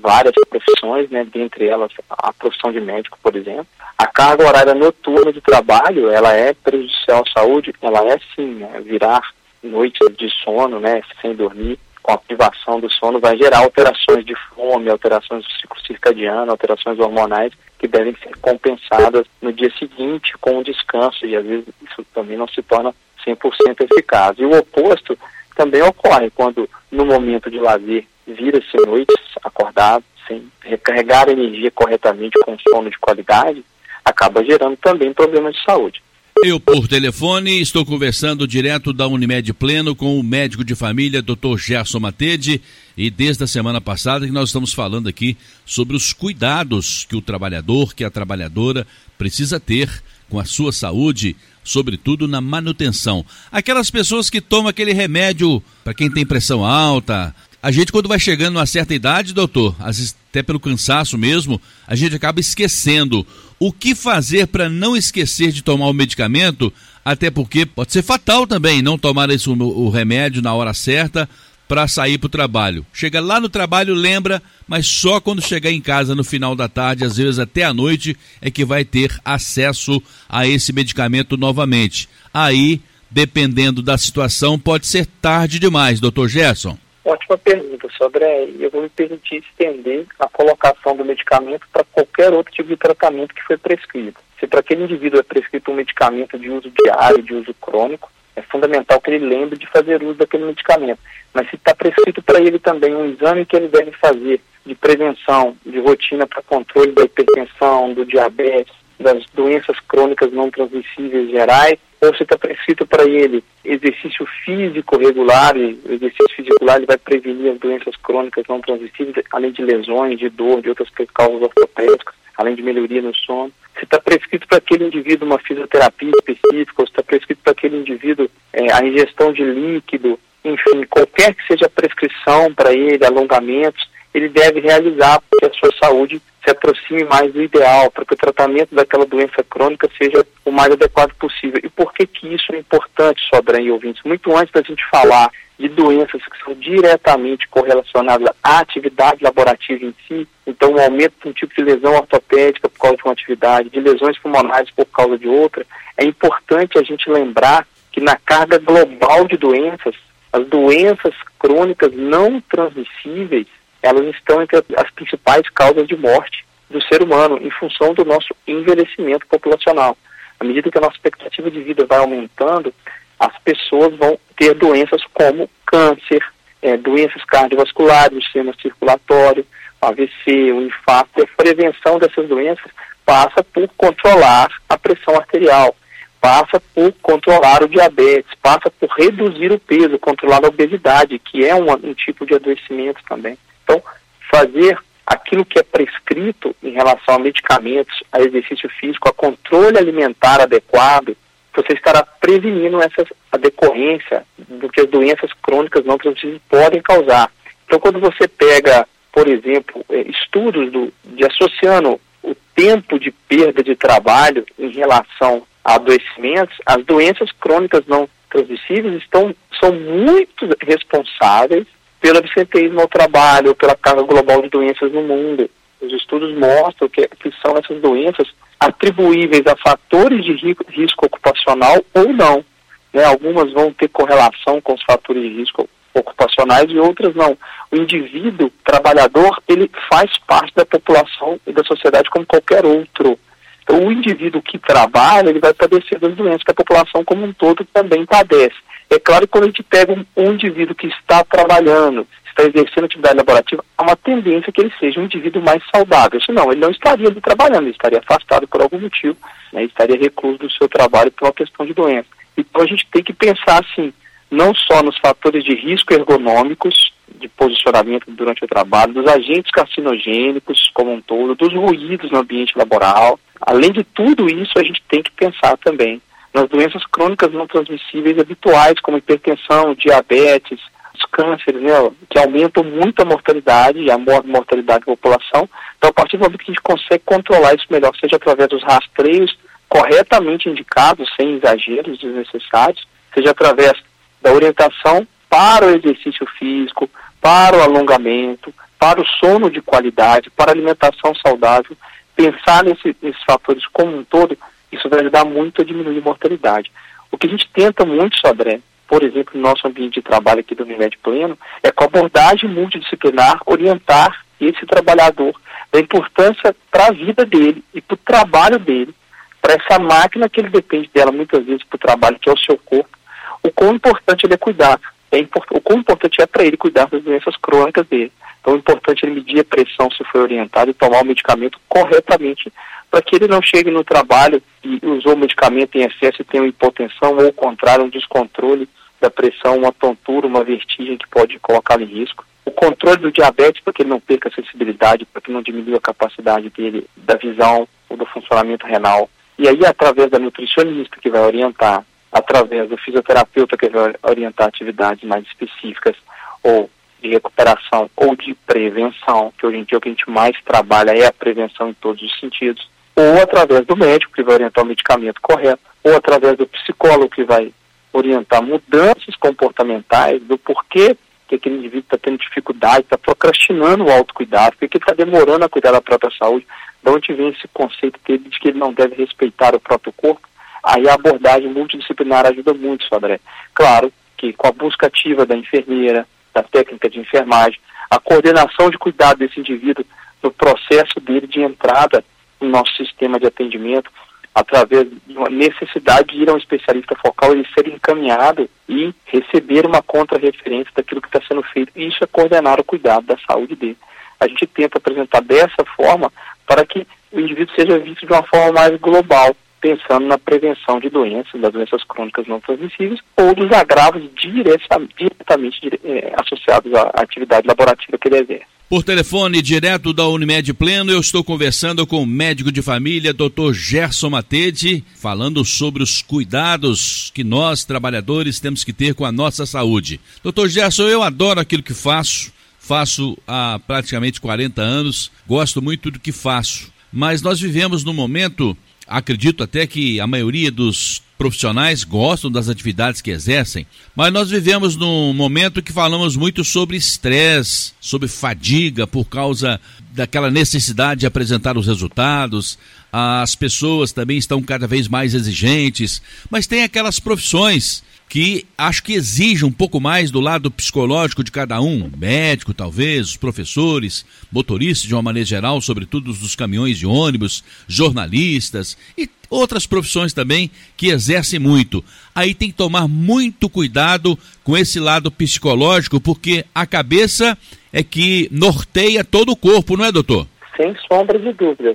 várias 0.00 0.34
profissões, 0.48 1.08
né, 1.10 1.24
dentre 1.24 1.68
elas 1.68 1.90
a 2.10 2.32
profissão 2.32 2.72
de 2.72 2.80
médico, 2.80 3.18
por 3.22 3.36
exemplo. 3.36 3.66
A 3.96 4.06
carga 4.06 4.46
horária 4.46 4.74
noturna 4.74 5.32
de 5.32 5.40
trabalho, 5.40 6.10
ela 6.10 6.32
é 6.32 6.52
prejudicial 6.52 7.22
à 7.26 7.40
saúde? 7.40 7.72
Ela 7.80 8.04
é 8.12 8.18
sim, 8.34 8.54
né, 8.54 8.80
virar 8.84 9.22
noites 9.62 10.14
de 10.16 10.28
sono, 10.42 10.80
né, 10.80 11.02
sem 11.22 11.34
dormir, 11.34 11.78
com 12.02 12.12
a 12.12 12.18
privação 12.18 12.78
do 12.78 12.92
sono, 12.92 13.18
vai 13.18 13.34
gerar 13.38 13.60
alterações 13.60 14.26
de 14.26 14.34
fome, 14.54 14.90
alterações 14.90 15.42
do 15.42 15.50
ciclo 15.52 15.80
circadiano, 15.86 16.50
alterações 16.50 16.98
hormonais 16.98 17.50
devem 17.94 18.14
ser 18.16 18.36
compensadas 18.40 19.24
no 19.40 19.52
dia 19.52 19.72
seguinte 19.78 20.32
com 20.40 20.58
o 20.58 20.64
descanso, 20.64 21.24
e 21.24 21.36
às 21.36 21.46
vezes 21.46 21.66
isso 21.88 22.04
também 22.12 22.36
não 22.36 22.48
se 22.48 22.60
torna 22.62 22.92
100% 23.24 23.88
eficaz. 23.88 24.36
E 24.38 24.44
o 24.44 24.58
oposto 24.58 25.16
também 25.54 25.80
ocorre 25.82 26.28
quando, 26.30 26.68
no 26.90 27.06
momento 27.06 27.48
de 27.48 27.58
lazer, 27.58 28.04
vira-se 28.26 28.76
noites 28.84 29.16
acordado, 29.44 30.04
sem 30.26 30.42
recarregar 30.60 31.28
a 31.28 31.32
energia 31.32 31.70
corretamente 31.70 32.36
com 32.44 32.58
sono 32.68 32.90
de 32.90 32.98
qualidade, 32.98 33.64
acaba 34.04 34.44
gerando 34.44 34.76
também 34.78 35.12
problemas 35.12 35.54
de 35.54 35.62
saúde. 35.62 36.02
Eu, 36.42 36.58
por 36.58 36.88
telefone, 36.88 37.60
estou 37.60 37.86
conversando 37.86 38.46
direto 38.46 38.92
da 38.92 39.06
Unimed 39.06 39.52
Pleno 39.54 39.94
com 39.94 40.18
o 40.18 40.22
médico 40.22 40.64
de 40.64 40.74
família, 40.74 41.22
Dr. 41.22 41.56
Gerson 41.56 42.00
Matede, 42.00 42.60
e 42.96 43.10
desde 43.10 43.44
a 43.44 43.46
semana 43.46 43.80
passada 43.80 44.26
que 44.26 44.32
nós 44.32 44.48
estamos 44.48 44.72
falando 44.72 45.08
aqui 45.08 45.36
sobre 45.66 45.96
os 45.96 46.12
cuidados 46.12 47.06
que 47.08 47.16
o 47.16 47.22
trabalhador, 47.22 47.94
que 47.94 48.04
a 48.04 48.10
trabalhadora 48.10 48.86
precisa 49.18 49.58
ter 49.58 50.02
com 50.28 50.38
a 50.38 50.44
sua 50.44 50.72
saúde, 50.72 51.36
sobretudo 51.62 52.28
na 52.28 52.40
manutenção. 52.40 53.24
Aquelas 53.50 53.90
pessoas 53.90 54.30
que 54.30 54.40
tomam 54.40 54.68
aquele 54.68 54.92
remédio 54.92 55.62
para 55.82 55.94
quem 55.94 56.10
tem 56.10 56.24
pressão 56.24 56.64
alta, 56.64 57.34
a 57.64 57.70
gente, 57.70 57.90
quando 57.90 58.08
vai 58.08 58.18
chegando 58.18 58.56
a 58.56 58.60
uma 58.60 58.66
certa 58.66 58.94
idade, 58.94 59.32
doutor, 59.32 59.74
até 59.80 60.42
pelo 60.42 60.60
cansaço 60.60 61.16
mesmo, 61.16 61.58
a 61.86 61.96
gente 61.96 62.14
acaba 62.14 62.38
esquecendo. 62.38 63.26
O 63.58 63.72
que 63.72 63.94
fazer 63.94 64.48
para 64.48 64.68
não 64.68 64.94
esquecer 64.94 65.50
de 65.50 65.62
tomar 65.62 65.86
o 65.86 65.94
medicamento? 65.94 66.70
Até 67.02 67.30
porque 67.30 67.64
pode 67.64 67.90
ser 67.90 68.02
fatal 68.02 68.46
também 68.46 68.82
não 68.82 68.98
tomar 68.98 69.30
esse, 69.30 69.48
o 69.48 69.88
remédio 69.88 70.42
na 70.42 70.52
hora 70.52 70.74
certa 70.74 71.26
para 71.68 71.88
sair 71.88 72.18
para 72.18 72.26
o 72.26 72.30
trabalho. 72.30 72.84
Chega 72.92 73.20
lá 73.20 73.40
no 73.40 73.48
trabalho, 73.48 73.94
lembra, 73.94 74.42
mas 74.66 74.86
só 74.86 75.20
quando 75.20 75.42
chegar 75.42 75.70
em 75.70 75.80
casa 75.80 76.14
no 76.14 76.24
final 76.24 76.54
da 76.54 76.68
tarde, 76.68 77.04
às 77.04 77.16
vezes 77.16 77.38
até 77.38 77.64
à 77.64 77.72
noite, 77.72 78.16
é 78.40 78.50
que 78.50 78.64
vai 78.64 78.84
ter 78.84 79.10
acesso 79.24 80.02
a 80.28 80.46
esse 80.46 80.72
medicamento 80.72 81.36
novamente. 81.36 82.08
Aí, 82.32 82.80
dependendo 83.10 83.82
da 83.82 83.96
situação, 83.96 84.58
pode 84.58 84.86
ser 84.86 85.06
tarde 85.06 85.58
demais, 85.58 86.00
doutor 86.00 86.28
Gerson. 86.28 86.76
Ótima 87.04 87.36
pergunta, 87.36 87.86
Sodré. 87.98 88.48
Eu 88.58 88.70
vou 88.70 88.82
me 88.82 88.88
permitir 88.88 89.36
estender 89.36 90.06
a 90.18 90.26
colocação 90.26 90.96
do 90.96 91.04
medicamento 91.04 91.66
para 91.70 91.84
qualquer 91.84 92.32
outro 92.32 92.52
tipo 92.52 92.68
de 92.70 92.76
tratamento 92.76 93.34
que 93.34 93.42
foi 93.42 93.58
prescrito. 93.58 94.18
Se 94.40 94.46
para 94.46 94.60
aquele 94.60 94.84
indivíduo 94.84 95.20
é 95.20 95.22
prescrito 95.22 95.70
um 95.70 95.74
medicamento 95.74 96.38
de 96.38 96.48
uso 96.48 96.72
diário, 96.82 97.22
de 97.22 97.34
uso 97.34 97.52
crônico, 97.60 98.10
é 98.36 98.42
fundamental 98.42 99.00
que 99.00 99.10
ele 99.10 99.26
lembre 99.26 99.58
de 99.58 99.66
fazer 99.66 100.02
uso 100.02 100.14
daquele 100.14 100.44
medicamento. 100.44 100.98
Mas 101.32 101.48
se 101.50 101.56
está 101.56 101.74
prescrito 101.74 102.22
para 102.22 102.40
ele 102.40 102.58
também 102.58 102.94
um 102.94 103.10
exame 103.10 103.44
que 103.44 103.56
ele 103.56 103.68
deve 103.68 103.92
fazer 103.92 104.40
de 104.64 104.74
prevenção, 104.74 105.56
de 105.64 105.78
rotina 105.80 106.26
para 106.26 106.42
controle 106.42 106.92
da 106.92 107.04
hipertensão, 107.04 107.92
do 107.92 108.04
diabetes, 108.04 108.72
das 108.98 109.24
doenças 109.34 109.78
crônicas 109.80 110.32
não 110.32 110.50
transmissíveis 110.50 111.30
gerais, 111.30 111.78
ou 112.00 112.14
se 112.14 112.22
está 112.22 112.36
prescrito 112.36 112.86
para 112.86 113.04
ele 113.04 113.42
exercício 113.64 114.26
físico 114.44 114.96
regular, 114.96 115.56
e 115.56 115.78
o 115.84 115.92
exercício 115.92 116.36
físico 116.36 116.54
regular 116.54 116.76
ele 116.76 116.86
vai 116.86 116.98
prevenir 116.98 117.52
as 117.52 117.58
doenças 117.58 117.96
crônicas 117.96 118.44
não 118.48 118.60
transmissíveis, 118.60 119.24
além 119.32 119.52
de 119.52 119.62
lesões, 119.62 120.18
de 120.18 120.28
dor, 120.28 120.62
de 120.62 120.68
outras 120.68 120.88
causas 121.12 121.42
ortopédicas, 121.42 122.14
além 122.36 122.54
de 122.54 122.62
melhoria 122.62 123.02
no 123.02 123.14
sono. 123.14 123.52
Se 123.78 123.84
está 123.84 124.00
prescrito 124.00 124.46
para 124.46 124.58
aquele 124.58 124.86
indivíduo 124.86 125.26
uma 125.26 125.38
fisioterapia 125.38 126.10
específica, 126.10 126.74
ou 126.82 126.86
se 126.86 126.92
está 126.92 127.02
prescrito 127.02 127.40
para 127.42 127.52
aquele 127.52 127.78
indivíduo 127.78 128.28
é, 128.52 128.72
a 128.72 128.84
ingestão 128.84 129.32
de 129.32 129.42
líquido, 129.42 130.18
enfim, 130.44 130.84
qualquer 130.88 131.34
que 131.34 131.46
seja 131.46 131.66
a 131.66 131.70
prescrição 131.70 132.52
para 132.54 132.72
ele, 132.72 133.04
alongamentos, 133.04 133.88
ele 134.12 134.28
deve 134.28 134.60
realizar 134.60 135.20
para 135.20 135.38
que 135.40 135.56
a 135.56 135.58
sua 135.58 135.76
saúde 135.82 136.20
se 136.44 136.50
aproxime 136.50 137.04
mais 137.04 137.32
do 137.32 137.42
ideal, 137.42 137.90
para 137.90 138.04
que 138.04 138.12
o 138.12 138.18
tratamento 138.18 138.74
daquela 138.74 139.06
doença 139.06 139.42
crônica 139.48 139.88
seja 139.98 140.24
o 140.44 140.52
mais 140.52 140.70
adequado 140.70 141.12
possível. 141.14 141.58
E 141.64 141.68
por 141.70 141.92
que 141.94 142.06
que 142.06 142.34
isso 142.34 142.54
é 142.54 142.58
importante, 142.58 143.22
Sobran 143.28 143.60
e 143.60 143.70
ouvintes? 143.70 144.02
Muito 144.04 144.36
antes 144.36 144.52
da 144.52 144.60
gente 144.60 144.84
falar 144.90 145.30
de 145.58 145.68
doenças 145.68 146.20
que 146.22 146.44
são 146.44 146.52
diretamente 146.54 147.48
correlacionadas 147.48 148.28
à 148.42 148.58
atividade 148.58 149.22
laborativa 149.22 149.84
em 149.84 149.94
si, 150.06 150.28
então 150.46 150.72
o 150.72 150.80
aumento 150.80 151.14
de 151.22 151.28
um 151.28 151.32
tipo 151.32 151.54
de 151.54 151.62
lesão 151.62 151.94
ortopédica 151.94 152.68
por 152.68 152.78
causa 152.78 152.96
de 152.96 153.04
uma 153.04 153.12
atividade, 153.12 153.70
de 153.70 153.80
lesões 153.80 154.18
pulmonares 154.18 154.70
por 154.72 154.86
causa 154.86 155.16
de 155.16 155.28
outra, 155.28 155.64
é 155.96 156.04
importante 156.04 156.76
a 156.76 156.82
gente 156.82 157.08
lembrar 157.08 157.66
que 157.92 158.00
na 158.00 158.16
carga 158.16 158.58
global 158.58 159.26
de 159.28 159.36
doenças, 159.36 159.94
as 160.32 160.44
doenças 160.48 161.14
crônicas 161.38 161.92
não 161.94 162.40
transmissíveis, 162.40 163.46
elas 163.84 164.06
estão 164.14 164.40
entre 164.40 164.64
as 164.78 164.90
principais 164.92 165.46
causas 165.50 165.86
de 165.86 165.94
morte 165.94 166.42
do 166.70 166.82
ser 166.84 167.02
humano 167.02 167.38
em 167.40 167.50
função 167.50 167.92
do 167.92 168.02
nosso 168.02 168.34
envelhecimento 168.46 169.26
populacional. 169.26 169.94
À 170.40 170.44
medida 170.44 170.70
que 170.70 170.78
a 170.78 170.80
nossa 170.80 170.96
expectativa 170.96 171.50
de 171.50 171.62
vida 171.62 171.84
vai 171.84 171.98
aumentando, 171.98 172.72
as 173.20 173.36
pessoas 173.44 173.94
vão 173.96 174.18
ter 174.38 174.54
doenças 174.54 175.02
como 175.12 175.50
câncer, 175.66 176.24
é, 176.62 176.78
doenças 176.78 177.22
cardiovasculares, 177.26 178.24
sistema 178.24 178.54
circulatório, 178.60 179.46
AVC, 179.82 180.52
o 180.52 180.62
infarto. 180.62 181.22
A 181.22 181.26
prevenção 181.36 181.98
dessas 181.98 182.26
doenças 182.26 182.70
passa 183.04 183.44
por 183.44 183.68
controlar 183.76 184.48
a 184.66 184.78
pressão 184.78 185.14
arterial, 185.14 185.76
passa 186.22 186.58
por 186.74 186.90
controlar 187.02 187.62
o 187.62 187.68
diabetes, 187.68 188.32
passa 188.42 188.70
por 188.70 188.88
reduzir 188.96 189.52
o 189.52 189.58
peso, 189.58 189.98
controlar 189.98 190.42
a 190.42 190.48
obesidade, 190.48 191.18
que 191.18 191.46
é 191.46 191.54
um, 191.54 191.70
um 191.70 191.92
tipo 191.92 192.24
de 192.24 192.34
adoecimento 192.34 193.02
também. 193.06 193.36
Então, 193.64 193.82
fazer 194.30 194.78
aquilo 195.06 195.44
que 195.44 195.58
é 195.58 195.62
prescrito 195.62 196.54
em 196.62 196.70
relação 196.70 197.16
a 197.16 197.18
medicamentos, 197.18 198.02
a 198.12 198.20
exercício 198.20 198.68
físico, 198.80 199.08
a 199.08 199.12
controle 199.12 199.76
alimentar 199.76 200.40
adequado, 200.40 201.16
você 201.54 201.74
estará 201.74 202.02
prevenindo 202.02 202.80
essa, 202.82 203.06
a 203.30 203.36
decorrência 203.36 204.24
do 204.38 204.68
que 204.68 204.80
as 204.80 204.88
doenças 204.88 205.30
crônicas 205.42 205.84
não 205.84 205.98
transmissíveis 205.98 206.40
podem 206.48 206.82
causar. 206.82 207.30
Então, 207.66 207.78
quando 207.78 208.00
você 208.00 208.26
pega, 208.26 208.86
por 209.12 209.28
exemplo, 209.28 209.84
eh, 209.90 210.02
estudos 210.02 210.72
do, 210.72 210.92
de 211.04 211.24
associando 211.24 212.00
o 212.22 212.34
tempo 212.54 212.98
de 212.98 213.10
perda 213.10 213.62
de 213.62 213.76
trabalho 213.76 214.44
em 214.58 214.70
relação 214.70 215.46
a 215.64 215.74
adoecimentos, 215.74 216.56
as 216.66 216.84
doenças 216.84 217.30
crônicas 217.32 217.86
não 217.86 218.08
transmissíveis 218.30 219.00
estão, 219.00 219.34
são 219.60 219.72
muito 219.72 220.48
responsáveis 220.60 221.66
pelo 222.04 222.18
absenteísmo 222.18 222.82
ao 222.82 222.86
trabalho, 222.86 223.54
pela 223.54 223.74
carga 223.74 224.02
global 224.02 224.42
de 224.42 224.50
doenças 224.50 224.92
no 224.92 225.00
mundo. 225.00 225.48
Os 225.80 225.90
estudos 225.90 226.36
mostram 226.36 226.86
que, 226.86 227.08
que 227.08 227.32
são 227.40 227.56
essas 227.56 227.80
doenças 227.80 228.28
atribuíveis 228.60 229.46
a 229.46 229.56
fatores 229.56 230.22
de 230.22 230.54
risco 230.68 231.06
ocupacional 231.06 231.82
ou 231.94 232.12
não. 232.12 232.44
Né? 232.92 233.02
Algumas 233.06 233.50
vão 233.54 233.72
ter 233.72 233.88
correlação 233.88 234.60
com 234.60 234.74
os 234.74 234.82
fatores 234.82 235.22
de 235.22 235.30
risco 235.30 235.66
ocupacionais 235.94 236.66
e 236.68 236.78
outras 236.78 237.14
não. 237.14 237.38
O 237.72 237.76
indivíduo 237.76 238.52
trabalhador, 238.62 239.42
ele 239.48 239.70
faz 239.90 240.10
parte 240.26 240.54
da 240.54 240.66
população 240.66 241.40
e 241.46 241.52
da 241.54 241.64
sociedade 241.64 242.10
como 242.10 242.26
qualquer 242.26 242.66
outro. 242.66 243.18
Então, 243.62 243.78
o 243.82 243.90
indivíduo 243.90 244.42
que 244.42 244.58
trabalha, 244.58 245.30
ele 245.30 245.40
vai 245.40 245.54
padecer 245.54 245.98
das 245.98 246.14
doenças 246.14 246.42
que 246.42 246.50
a 246.50 246.54
população 246.54 247.02
como 247.02 247.24
um 247.24 247.32
todo 247.32 247.66
também 247.72 248.04
padece. 248.04 248.56
É 248.94 248.98
claro 249.00 249.26
que 249.26 249.32
quando 249.32 249.44
a 249.44 249.46
gente 249.48 249.62
pega 249.64 249.92
um, 249.92 250.06
um 250.16 250.32
indivíduo 250.34 250.72
que 250.72 250.86
está 250.86 251.24
trabalhando, 251.24 252.06
está 252.28 252.44
exercendo 252.44 252.84
atividade 252.84 253.16
laborativa, 253.16 253.64
há 253.76 253.82
uma 253.82 253.96
tendência 253.96 254.52
que 254.52 254.60
ele 254.60 254.72
seja 254.78 255.00
um 255.00 255.04
indivíduo 255.04 255.42
mais 255.42 255.60
saudável. 255.74 256.20
Senão, 256.20 256.52
ele 256.52 256.60
não 256.60 256.70
estaria 256.70 257.08
ali 257.08 257.20
trabalhando, 257.20 257.64
ele 257.64 257.72
estaria 257.72 257.98
afastado 257.98 258.46
por 258.46 258.62
algum 258.62 258.78
motivo, 258.78 259.16
né, 259.52 259.64
estaria 259.64 259.98
recluso 259.98 260.38
do 260.38 260.50
seu 260.52 260.68
trabalho 260.68 261.10
por 261.10 261.26
uma 261.26 261.32
questão 261.32 261.66
de 261.66 261.74
doença. 261.74 262.06
Então, 262.36 262.62
a 262.62 262.66
gente 262.66 262.86
tem 262.92 263.02
que 263.02 263.12
pensar, 263.12 263.64
assim, 263.64 263.92
não 264.30 264.54
só 264.54 264.80
nos 264.80 264.96
fatores 264.98 265.42
de 265.42 265.56
risco 265.56 265.92
ergonômicos, 265.92 266.94
de 267.18 267.26
posicionamento 267.26 268.04
durante 268.12 268.44
o 268.44 268.48
trabalho, 268.48 268.94
dos 268.94 269.08
agentes 269.08 269.50
carcinogênicos 269.50 270.70
como 270.72 270.92
um 270.92 271.00
todo, 271.00 271.34
dos 271.34 271.52
ruídos 271.52 272.12
no 272.12 272.18
ambiente 272.18 272.56
laboral. 272.56 273.18
Além 273.40 273.72
de 273.72 273.82
tudo 273.82 274.28
isso, 274.28 274.56
a 274.56 274.62
gente 274.62 274.80
tem 274.88 275.02
que 275.02 275.10
pensar 275.10 275.56
também 275.58 276.00
nas 276.34 276.48
doenças 276.48 276.84
crônicas 276.86 277.32
não 277.32 277.46
transmissíveis 277.46 278.18
habituais, 278.18 278.80
como 278.80 278.98
hipertensão, 278.98 279.74
diabetes, 279.74 280.60
os 280.92 281.04
cânceres, 281.10 281.62
né, 281.62 281.72
que 282.10 282.18
aumentam 282.18 282.64
muito 282.64 283.00
a 283.00 283.04
mortalidade 283.04 283.78
e 283.78 283.90
a 283.90 283.96
mortalidade 283.96 284.80
da 284.80 284.96
população. 284.96 285.48
Então, 285.78 285.90
a 285.90 285.92
partir 285.92 286.16
do 286.16 286.24
momento 286.24 286.38
que 286.38 286.50
a 286.50 286.54
gente 286.54 286.62
consegue 286.62 287.02
controlar 287.04 287.54
isso 287.54 287.66
melhor, 287.70 287.94
seja 287.96 288.16
através 288.16 288.48
dos 288.48 288.62
rastreios 288.64 289.36
corretamente 289.68 290.48
indicados, 290.48 291.08
sem 291.16 291.36
exageros 291.36 291.98
desnecessários, 291.98 292.86
seja 293.14 293.30
através 293.30 293.72
da 294.20 294.32
orientação 294.32 295.06
para 295.28 295.66
o 295.66 295.70
exercício 295.70 296.26
físico, 296.38 296.88
para 297.20 297.56
o 297.56 297.62
alongamento, 297.62 298.52
para 298.78 299.00
o 299.00 299.06
sono 299.18 299.50
de 299.50 299.62
qualidade, 299.62 300.30
para 300.30 300.50
a 300.50 300.54
alimentação 300.54 301.14
saudável, 301.14 301.76
pensar 302.14 302.62
nesse, 302.64 302.94
nesses 303.02 303.22
fatores 303.24 303.64
como 303.72 303.96
um 303.96 304.04
todo, 304.04 304.36
isso 304.74 304.88
vai 304.88 305.00
ajudar 305.00 305.24
muito 305.24 305.62
a 305.62 305.64
diminuir 305.64 305.98
a 305.98 306.02
mortalidade. 306.02 306.70
O 307.10 307.16
que 307.16 307.26
a 307.26 307.30
gente 307.30 307.48
tenta 307.52 307.84
muito, 307.84 308.18
Sodré, 308.18 308.60
por 308.86 309.02
exemplo, 309.02 309.32
no 309.34 309.42
nosso 309.42 309.66
ambiente 309.66 309.94
de 309.94 310.02
trabalho 310.02 310.40
aqui 310.40 310.54
do 310.54 310.64
Unimed 310.64 310.98
Pleno, 310.98 311.38
é 311.62 311.70
com 311.70 311.84
abordagem 311.84 312.50
multidisciplinar 312.50 313.40
orientar 313.46 314.24
esse 314.40 314.66
trabalhador 314.66 315.34
da 315.72 315.80
importância 315.80 316.54
para 316.70 316.86
a 316.86 316.92
vida 316.92 317.24
dele 317.24 317.64
e 317.72 317.80
para 317.80 317.94
o 317.94 317.98
trabalho 317.98 318.58
dele, 318.58 318.94
para 319.40 319.54
essa 319.54 319.78
máquina 319.78 320.28
que 320.28 320.40
ele 320.40 320.50
depende 320.50 320.90
dela 320.92 321.12
muitas 321.12 321.44
vezes 321.44 321.64
para 321.64 321.76
o 321.76 321.78
trabalho, 321.78 322.18
que 322.18 322.28
é 322.28 322.32
o 322.32 322.38
seu 322.38 322.58
corpo, 322.58 322.98
o 323.42 323.50
quão 323.50 323.74
importante 323.74 324.24
ele 324.24 324.34
é 324.34 324.38
cuidar, 324.38 324.80
é 325.10 325.18
import 325.18 325.48
o 325.50 325.60
quão 325.60 325.78
importante 325.78 326.20
é 326.20 326.26
para 326.26 326.44
ele 326.44 326.56
cuidar 326.56 326.86
das 326.86 327.02
doenças 327.02 327.36
crônicas 327.36 327.86
dele. 327.86 328.12
Então 328.40 328.54
é 328.54 328.58
importante 328.58 329.04
ele 329.04 329.14
medir 329.14 329.40
a 329.40 329.44
pressão 329.44 329.90
se 329.90 330.04
for 330.04 330.22
orientado 330.22 330.70
e 330.70 330.74
tomar 330.74 331.02
o 331.02 331.06
medicamento 331.06 331.58
corretamente 331.68 332.52
para 332.94 333.02
que 333.02 333.16
ele 333.16 333.26
não 333.26 333.42
chegue 333.42 333.72
no 333.72 333.82
trabalho 333.82 334.40
e 334.62 334.78
usou 334.86 335.16
medicamento 335.16 335.74
em 335.74 335.82
excesso 335.82 336.22
e 336.22 336.24
tenha 336.24 336.46
hipotensão 336.46 337.16
ou, 337.16 337.26
ao 337.26 337.32
contrário, 337.32 337.84
um 337.84 337.88
descontrole 337.88 338.68
da 339.00 339.10
pressão, 339.10 339.56
uma 339.56 339.72
tontura, 339.72 340.28
uma 340.28 340.44
vertigem 340.44 340.96
que 340.96 341.08
pode 341.08 341.36
colocá-lo 341.40 341.82
em 341.82 341.86
risco. 341.86 342.24
O 342.44 342.52
controle 342.52 342.98
do 342.98 343.10
diabetes 343.10 343.60
para 343.64 343.72
que 343.72 343.82
ele 343.82 343.88
não 343.88 343.98
perca 343.98 344.28
a 344.28 344.32
sensibilidade, 344.32 345.06
para 345.06 345.20
que 345.20 345.32
não 345.32 345.42
diminua 345.42 345.78
a 345.78 345.80
capacidade 345.80 346.48
dele 346.50 346.86
da 346.96 347.16
visão 347.16 347.66
ou 347.88 347.96
do 347.96 348.06
funcionamento 348.06 348.64
renal. 348.64 349.10
E 349.36 349.48
aí, 349.48 349.66
através 349.66 350.08
da 350.08 350.20
nutricionista 350.20 350.96
que 351.00 351.10
vai 351.10 351.22
orientar, 351.22 351.84
através 352.12 352.68
do 352.68 352.76
fisioterapeuta 352.76 353.56
que 353.56 353.70
vai 353.70 353.92
orientar 354.04 354.46
atividades 354.46 355.02
mais 355.02 355.26
específicas 355.26 355.96
ou 356.44 356.70
de 357.02 357.08
recuperação 357.08 357.90
ou 357.96 358.14
de 358.14 358.34
prevenção, 358.46 359.32
que 359.36 359.44
hoje 359.44 359.58
em 359.58 359.64
dia 359.64 359.78
o 359.78 359.80
que 359.80 359.88
a 359.88 359.90
gente 359.90 360.08
mais 360.08 360.40
trabalha 360.44 360.92
é 360.92 361.06
a 361.06 361.12
prevenção 361.12 361.70
em 361.70 361.74
todos 361.74 362.00
os 362.00 362.20
sentidos, 362.20 362.72
ou 362.96 363.22
através 363.22 363.66
do 363.66 363.76
médico 363.76 364.12
que 364.12 364.22
vai 364.22 364.34
orientar 364.34 364.64
o 364.64 364.66
medicamento 364.66 365.20
correto, 365.20 365.62
ou 365.82 365.96
através 365.96 366.36
do 366.36 366.46
psicólogo 366.46 367.10
que 367.10 367.24
vai 367.24 367.52
orientar 367.92 368.42
mudanças 368.42 369.14
comportamentais, 369.18 370.22
do 370.22 370.38
porquê 370.38 370.96
que 371.26 371.36
aquele 371.36 371.56
indivíduo 371.56 371.80
está 371.80 371.98
tendo 371.98 372.18
dificuldade, 372.18 372.80
está 372.80 372.98
procrastinando 372.98 373.84
o 373.84 373.90
autocuidado, 373.90 374.56
porque 374.58 374.78
está 374.78 374.92
demorando 374.92 375.44
a 375.44 375.48
cuidar 375.48 375.72
da 375.72 375.80
própria 375.80 376.12
saúde, 376.18 376.46
de 376.82 376.90
onde 376.90 377.12
vem 377.12 377.28
esse 377.28 377.48
conceito 377.48 377.98
dele 378.06 378.28
de 378.28 378.38
que 378.38 378.48
ele 378.48 378.58
não 378.58 378.72
deve 378.72 378.94
respeitar 378.94 379.54
o 379.54 379.60
próprio 379.60 379.92
corpo, 379.92 380.28
aí 380.62 380.88
a 380.88 380.94
abordagem 380.94 381.48
multidisciplinar 381.48 382.26
ajuda 382.26 382.52
muito, 382.52 382.84
Sodré. 382.84 383.20
Claro 383.54 383.92
que 384.16 384.32
com 384.32 384.48
a 384.48 384.52
busca 384.52 384.86
ativa 384.86 385.24
da 385.24 385.36
enfermeira, 385.36 386.06
da 386.32 386.42
técnica 386.42 386.90
de 386.90 387.00
enfermagem, 387.00 387.58
a 387.90 387.98
coordenação 387.98 388.70
de 388.70 388.78
cuidado 388.78 389.18
desse 389.18 389.40
indivíduo 389.40 389.84
no 390.22 390.30
processo 390.30 391.00
dele 391.00 391.26
de 391.26 391.40
entrada 391.40 392.04
no 392.40 392.48
nosso 392.48 392.74
sistema 392.76 393.18
de 393.18 393.26
atendimento, 393.26 393.90
através 394.34 394.88
de 395.06 395.16
uma 395.16 395.28
necessidade 395.28 396.08
de 396.08 396.22
ir 396.22 396.28
a 396.28 396.34
um 396.34 396.38
especialista 396.38 396.96
focal, 396.96 397.32
ele 397.32 397.46
ser 397.54 397.68
encaminhado 397.68 398.48
e 398.68 398.92
receber 399.06 399.64
uma 399.64 399.80
contra-referência 399.82 400.72
daquilo 400.74 401.00
que 401.00 401.06
está 401.06 401.20
sendo 401.28 401.42
feito. 401.44 401.70
E 401.76 401.86
isso 401.86 402.02
é 402.02 402.06
coordenar 402.06 402.58
o 402.58 402.64
cuidado 402.64 403.06
da 403.06 403.16
saúde 403.30 403.54
dele. 403.54 403.78
A 404.18 404.26
gente 404.26 404.46
tenta 404.48 404.78
apresentar 404.78 405.22
dessa 405.22 405.64
forma 405.76 406.12
para 406.46 406.66
que 406.66 406.86
o 407.12 407.20
indivíduo 407.20 407.54
seja 407.54 407.78
visto 407.78 408.06
de 408.06 408.12
uma 408.12 408.24
forma 408.24 408.52
mais 408.52 408.76
global, 408.80 409.36
pensando 409.60 410.06
na 410.06 410.18
prevenção 410.18 410.80
de 410.80 410.90
doenças, 410.90 411.40
das 411.40 411.52
doenças 411.52 411.82
crônicas 411.84 412.26
não 412.26 412.40
transmissíveis 412.40 413.00
ou 413.16 413.34
dos 413.34 413.50
agravos 413.52 414.02
diretamente 414.14 415.80
eh, 415.84 416.12
associados 416.20 416.74
à 416.74 416.90
atividade 416.96 417.46
laborativa 417.46 417.96
que 417.96 418.08
ele 418.08 418.18
exerce. 418.18 418.53
Por 418.74 418.82
telefone, 418.82 419.40
direto 419.40 419.92
da 419.92 420.08
Unimed 420.08 420.52
Pleno, 420.52 420.90
eu 420.90 420.98
estou 420.98 421.22
conversando 421.22 421.86
com 421.86 422.02
o 422.02 422.06
médico 422.06 422.50
de 422.50 422.60
família, 422.60 423.14
Dr. 423.14 423.52
Gerson 423.52 424.10
Matede, 424.10 424.82
falando 424.96 425.44
sobre 425.44 425.80
os 425.80 426.02
cuidados 426.02 427.08
que 427.14 427.22
nós, 427.22 427.64
trabalhadores, 427.64 428.40
temos 428.40 428.64
que 428.64 428.72
ter 428.72 428.92
com 428.92 429.04
a 429.04 429.12
nossa 429.12 429.46
saúde. 429.46 430.00
Dr. 430.24 430.48
Gerson, 430.48 430.88
eu 430.88 431.04
adoro 431.04 431.38
aquilo 431.38 431.62
que 431.62 431.72
faço, 431.72 432.32
faço 432.58 433.16
há 433.28 433.60
praticamente 433.64 434.20
40 434.20 434.60
anos, 434.60 435.08
gosto 435.24 435.62
muito 435.62 435.92
do 435.92 436.00
que 436.00 436.10
faço. 436.10 436.72
Mas 436.92 437.22
nós 437.22 437.38
vivemos 437.38 437.84
num 437.84 437.94
momento, 437.94 438.56
acredito 438.88 439.44
até 439.44 439.68
que 439.68 440.00
a 440.00 440.06
maioria 440.08 440.50
dos 440.50 441.00
profissionais 441.16 441.84
gostam 441.84 442.30
das 442.30 442.48
atividades 442.48 443.00
que 443.00 443.10
exercem, 443.10 443.66
mas 443.94 444.12
nós 444.12 444.30
vivemos 444.30 444.76
num 444.76 445.12
momento 445.12 445.62
que 445.62 445.72
falamos 445.72 446.16
muito 446.16 446.44
sobre 446.44 446.76
estresse, 446.76 447.72
sobre 447.80 448.08
fadiga 448.08 448.86
por 448.86 449.04
causa 449.04 449.60
daquela 449.92 450.30
necessidade 450.30 451.00
de 451.00 451.06
apresentar 451.06 451.56
os 451.56 451.66
resultados. 451.66 452.58
As 452.92 453.34
pessoas 453.34 453.92
também 453.92 454.18
estão 454.18 454.42
cada 454.42 454.66
vez 454.66 454.88
mais 454.88 455.14
exigentes, 455.14 456.02
mas 456.30 456.46
tem 456.46 456.62
aquelas 456.62 456.98
profissões 456.98 457.82
que 458.08 458.46
acho 458.56 458.82
que 458.82 458.92
exige 458.92 459.44
um 459.44 459.50
pouco 459.50 459.80
mais 459.80 460.10
do 460.10 460.20
lado 460.20 460.50
psicológico 460.50 461.24
de 461.24 461.32
cada 461.32 461.60
um, 461.60 461.90
médico 461.96 462.54
talvez, 462.54 463.08
os 463.08 463.16
professores, 463.16 464.06
motoristas 464.30 464.86
de 464.86 464.94
uma 464.94 465.02
maneira 465.02 465.26
geral, 465.26 465.60
sobretudo 465.60 466.12
dos 466.12 466.36
caminhões 466.36 466.78
de 466.78 466.86
ônibus, 466.86 467.42
jornalistas 467.66 468.76
e 468.96 469.08
outras 469.28 469.66
profissões 469.66 470.12
também 470.12 470.50
que 470.76 470.88
exercem 470.88 471.38
muito. 471.38 471.84
Aí 472.14 472.34
tem 472.34 472.50
que 472.50 472.56
tomar 472.56 472.86
muito 472.86 473.48
cuidado 473.48 474.18
com 474.44 474.56
esse 474.56 474.78
lado 474.78 475.10
psicológico, 475.10 476.00
porque 476.00 476.44
a 476.54 476.66
cabeça 476.66 477.36
é 477.72 477.82
que 477.82 478.28
norteia 478.30 479.02
todo 479.02 479.32
o 479.32 479.36
corpo, 479.36 479.76
não 479.76 479.84
é, 479.84 479.92
doutor? 479.92 480.26
Sem 480.56 480.72
sombra 480.88 481.18
de 481.18 481.32
dúvidas. 481.32 481.74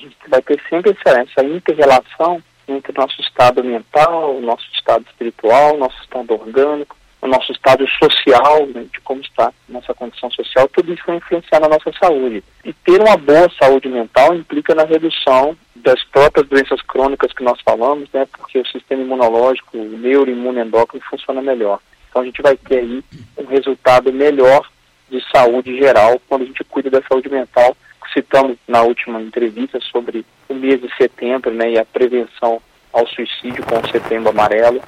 Gente 0.00 0.16
vai 0.28 0.42
ter 0.42 0.60
sempre 0.68 0.90
essa, 0.90 1.20
essa 1.20 1.44
inter-relação 1.44 2.42
entre 2.68 2.92
o 2.92 3.00
nosso 3.00 3.20
estado 3.20 3.62
mental, 3.62 4.36
o 4.36 4.40
nosso 4.40 4.66
estado 4.72 5.04
espiritual, 5.06 5.74
o 5.74 5.78
nosso 5.78 6.00
estado 6.02 6.32
orgânico, 6.32 6.96
o 7.22 7.26
nosso 7.26 7.52
estado 7.52 7.86
social, 7.98 8.66
né, 8.66 8.86
de 8.92 9.00
como 9.00 9.20
está 9.20 9.52
nossa 9.68 9.94
condição 9.94 10.30
social, 10.30 10.68
tudo 10.68 10.92
isso 10.92 11.02
vai 11.06 11.16
influenciar 11.16 11.60
na 11.60 11.68
nossa 11.68 11.90
saúde. 12.00 12.42
E 12.64 12.72
ter 12.72 13.00
uma 13.00 13.16
boa 13.16 13.50
saúde 13.60 13.88
mental 13.88 14.34
implica 14.34 14.74
na 14.74 14.84
redução 14.84 15.56
das 15.74 16.02
próprias 16.04 16.46
doenças 16.48 16.80
crônicas 16.82 17.32
que 17.32 17.42
nós 17.42 17.60
falamos, 17.62 18.08
né, 18.12 18.26
porque 18.36 18.58
o 18.58 18.66
sistema 18.66 19.02
imunológico, 19.02 19.76
o 19.76 19.98
neuroimune 19.98 20.60
endócrino 20.60 21.04
funciona 21.08 21.42
melhor. 21.42 21.80
Então 22.08 22.22
a 22.22 22.24
gente 22.24 22.42
vai 22.42 22.56
ter 22.56 22.78
aí 22.78 23.04
um 23.38 23.46
resultado 23.46 24.12
melhor 24.12 24.68
de 25.08 25.22
saúde 25.30 25.76
geral 25.78 26.20
quando 26.28 26.42
a 26.42 26.46
gente 26.46 26.64
cuida 26.64 26.90
da 26.90 27.02
saúde 27.02 27.28
mental 27.28 27.76
citamos 28.16 28.56
na 28.66 28.82
última 28.82 29.20
entrevista 29.20 29.78
sobre 29.80 30.24
o 30.48 30.54
mês 30.54 30.80
de 30.80 30.88
setembro 30.96 31.52
né, 31.52 31.72
e 31.72 31.78
a 31.78 31.84
prevenção 31.84 32.62
ao 32.90 33.06
suicídio 33.06 33.62
com 33.66 33.78
o 33.78 33.88
setembro 33.90 34.30
amarelo, 34.30 34.80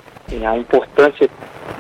a 0.47 0.57
importância 0.57 1.29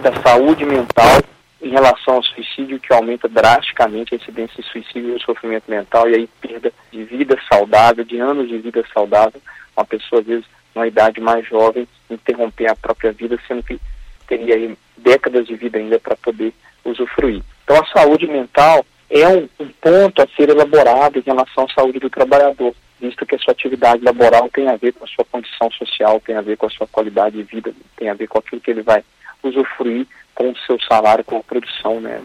da 0.02 0.12
saúde 0.20 0.66
mental 0.66 1.22
em 1.62 1.70
relação 1.70 2.14
ao 2.16 2.22
suicídio, 2.22 2.78
que 2.78 2.92
aumenta 2.92 3.28
drasticamente 3.28 4.14
a 4.14 4.18
incidência 4.18 4.62
de 4.62 4.68
suicídio 4.68 5.16
e 5.16 5.20
sofrimento 5.20 5.64
mental, 5.68 6.08
e 6.08 6.14
aí 6.14 6.28
perda 6.40 6.72
de 6.92 7.02
vida 7.04 7.36
saudável, 7.50 8.04
de 8.04 8.18
anos 8.18 8.48
de 8.48 8.58
vida 8.58 8.84
saudável, 8.92 9.40
uma 9.76 9.84
pessoa, 9.84 10.20
às 10.20 10.26
vezes, 10.26 10.44
numa 10.74 10.86
idade 10.86 11.20
mais 11.20 11.46
jovem, 11.46 11.88
interromper 12.10 12.70
a 12.70 12.76
própria 12.76 13.10
vida, 13.10 13.38
sendo 13.48 13.62
que 13.62 13.80
teria 14.26 14.76
décadas 14.96 15.46
de 15.46 15.56
vida 15.56 15.78
ainda 15.78 15.98
para 15.98 16.16
poder 16.16 16.52
usufruir. 16.84 17.42
Então, 17.64 17.76
a 17.76 17.86
saúde 17.86 18.26
mental 18.26 18.84
é 19.10 19.28
um, 19.28 19.48
um, 19.60 19.68
ponto 19.80 20.22
a 20.22 20.26
ser 20.36 20.50
elaborado 20.50 21.18
em 21.18 21.22
relação 21.22 21.64
à 21.64 21.72
saúde 21.72 21.98
do 21.98 22.10
trabalhador, 22.10 22.74
visto 23.00 23.24
que 23.24 23.36
a 23.36 23.38
sua 23.38 23.52
atividade 23.52 24.04
laboral 24.04 24.48
tem 24.52 24.68
a 24.68 24.76
ver 24.76 24.92
com 24.92 25.04
a 25.04 25.08
sua 25.08 25.24
condição 25.24 25.70
social, 25.70 26.20
tem 26.20 26.36
a 26.36 26.42
ver 26.42 26.56
com 26.56 26.66
a 26.66 26.70
sua 26.70 26.86
qualidade 26.86 27.36
de 27.36 27.42
vida, 27.42 27.72
tem 27.96 28.08
a 28.10 28.14
ver 28.14 28.28
com 28.28 28.38
aquilo 28.38 28.60
que 28.60 28.70
ele 28.70 28.82
vai 28.82 29.02
usufruir 29.42 30.06
com 30.34 30.50
o 30.50 30.56
seu 30.58 30.78
salário, 30.80 31.24
com 31.24 31.38
a 31.38 31.42
produção, 31.42 32.00
né, 32.00 32.20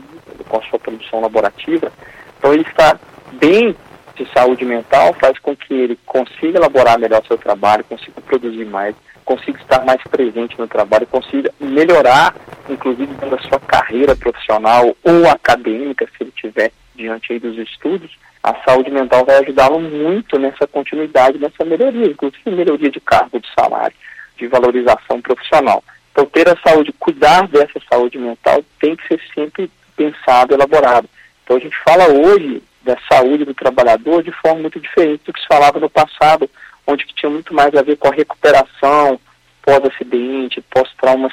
com 0.48 0.58
a 0.58 0.64
sua 0.64 0.80
produção 0.80 1.22
laborativa. 1.22 1.92
Então 2.38 2.54
ele 2.54 2.64
está 2.64 3.00
bem 3.34 3.76
de 4.16 4.28
saúde 4.32 4.66
mental, 4.66 5.14
faz 5.14 5.40
com 5.40 5.56
que 5.56 5.74
ele 5.74 5.98
consiga 6.06 6.60
elaborar 6.60 7.00
melhor 7.00 7.24
seu 7.26 7.38
trabalho, 7.38 7.84
consiga 7.86 8.22
produzir 8.22 8.66
mais, 8.66 8.96
consiga 9.26 9.60
estar 9.60 9.84
mais 9.86 10.02
presente 10.04 10.60
no 10.60 10.68
trabalho, 10.68 11.08
consiga 11.08 11.52
melhorar, 11.60 12.36
inclusive, 12.70 13.14
da 13.16 13.38
sua 13.40 13.60
carreira 13.60 14.16
profissional 14.16 14.96
ou 15.04 15.30
acadêmica, 15.30 16.06
se 16.06 16.24
ele 16.24 16.34
tiver 16.36 16.72
diante 16.96 17.40
dos 17.40 17.58
estudos, 17.58 18.12
a 18.42 18.56
saúde 18.66 18.92
mental 18.92 19.26
vai 19.26 19.38
ajudá-lo 19.38 19.80
muito 19.80 20.38
nessa 20.38 20.68
continuidade, 20.68 21.40
nessa 21.40 21.64
melhoria, 21.64 22.08
inclusive 22.08 22.52
melhoria 22.52 22.92
de 22.92 23.00
cargo, 23.00 23.40
de 23.40 23.48
salário, 23.58 23.96
de 24.38 24.48
valorização 24.48 25.22
profissional. 25.22 25.84
Então, 26.12 26.26
ter 26.26 26.48
a 26.48 26.58
saúde, 26.58 26.94
cuidar 27.00 27.48
dessa 27.48 27.80
saúde 27.90 28.18
mental 28.18 28.64
tem 28.80 28.96
que 28.96 29.08
ser 29.08 29.20
sempre 29.34 29.72
pensado, 29.96 30.54
elaborado. 30.54 31.10
Então, 31.44 31.58
a 31.58 31.60
gente 31.60 31.76
fala 31.84 32.08
hoje 32.08 32.62
da 32.84 32.98
saúde 33.10 33.46
do 33.46 33.54
trabalhador 33.54 34.22
de 34.22 34.32
forma 34.32 34.62
muito 34.62 34.80
diferente 34.80 35.24
do 35.26 35.34
que 35.34 35.42
se 35.42 35.48
falava 35.48 35.80
no 35.80 35.90
passado, 35.90 36.50
onde 36.86 37.06
tinha 37.16 37.30
muito 37.30 37.54
mais 37.54 37.74
a 37.76 37.82
ver 37.82 37.98
com 37.98 38.10
a 38.10 38.14
recuperação 38.14 39.20
pós-acidente, 39.62 40.62
pós-trauma, 40.70 41.32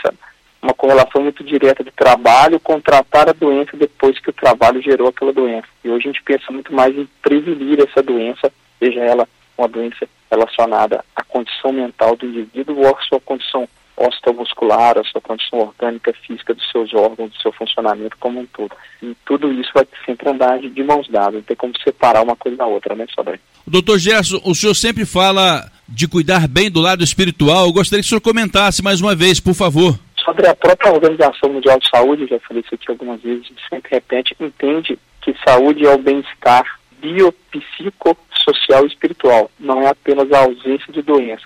uma 0.62 0.74
correlação 0.74 1.22
muito 1.22 1.42
direta 1.42 1.82
do 1.82 1.90
trabalho 1.92 2.60
com 2.60 2.80
tratar 2.80 3.28
a 3.28 3.32
doença 3.32 3.76
depois 3.76 4.18
que 4.18 4.30
o 4.30 4.32
trabalho 4.32 4.82
gerou 4.82 5.08
aquela 5.08 5.32
doença. 5.32 5.68
E 5.82 5.88
hoje 5.88 6.08
a 6.08 6.12
gente 6.12 6.22
pensa 6.22 6.52
muito 6.52 6.72
mais 6.74 6.96
em 6.96 7.08
prevenir 7.22 7.80
essa 7.80 8.02
doença, 8.02 8.52
seja 8.78 9.00
ela 9.00 9.28
uma 9.56 9.68
doença 9.68 10.08
relacionada 10.30 11.04
à 11.14 11.22
condição 11.24 11.72
mental 11.72 12.16
do 12.16 12.26
indivíduo 12.26 12.78
ou 12.78 12.96
à 12.96 13.00
sua 13.02 13.20
condição 13.20 13.68
osteomuscular, 13.96 14.96
a 14.98 15.04
sua 15.04 15.20
condição 15.20 15.58
orgânica 15.58 16.12
física 16.26 16.54
dos 16.54 16.68
seus 16.70 16.94
órgãos, 16.94 17.30
do 17.30 17.36
seu 17.42 17.52
funcionamento 17.52 18.16
como 18.18 18.40
um 18.40 18.46
todo. 18.46 18.74
E 19.02 19.14
tudo 19.26 19.52
isso 19.52 19.70
vai 19.74 19.86
sempre 20.06 20.30
andar 20.30 20.58
de 20.58 20.82
mãos 20.82 21.06
dadas, 21.08 21.34
não 21.34 21.42
tem 21.42 21.56
como 21.56 21.72
separar 21.84 22.22
uma 22.22 22.34
coisa 22.34 22.56
da 22.56 22.66
outra, 22.66 22.94
né, 22.94 23.06
Sodré? 23.14 23.38
Doutor 23.66 23.98
Gerson, 23.98 24.40
o 24.44 24.54
senhor 24.54 24.74
sempre 24.74 25.04
fala 25.04 25.70
de 25.86 26.08
cuidar 26.08 26.48
bem 26.48 26.70
do 26.70 26.80
lado 26.80 27.04
espiritual. 27.04 27.66
Eu 27.66 27.72
gostaria 27.72 28.00
que 28.00 28.06
o 28.06 28.08
senhor 28.08 28.20
comentasse 28.20 28.82
mais 28.82 29.00
uma 29.00 29.14
vez, 29.14 29.38
por 29.38 29.54
favor. 29.54 29.98
Sobre 30.24 30.46
a 30.46 30.54
própria 30.54 30.92
Organização 30.92 31.52
Mundial 31.52 31.78
de 31.78 31.88
Saúde, 31.88 32.26
já 32.26 32.38
falei 32.40 32.62
isso 32.64 32.74
aqui 32.74 32.90
algumas 32.90 33.20
vezes, 33.22 33.50
sempre 33.68 33.94
repete, 33.94 34.36
entende 34.38 34.98
que 35.22 35.34
saúde 35.46 35.86
é 35.86 35.90
o 35.90 35.98
bem-estar 35.98 36.64
biopsicossocial 37.00 38.84
e 38.84 38.88
espiritual, 38.88 39.50
não 39.58 39.82
é 39.82 39.88
apenas 39.88 40.30
a 40.32 40.40
ausência 40.40 40.92
de 40.92 41.02
doença. 41.02 41.44